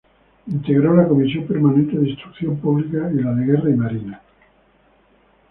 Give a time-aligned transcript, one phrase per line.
[0.47, 4.21] Integró la Comisión permanente de Instrucción Pública y la de Guerra y Marina.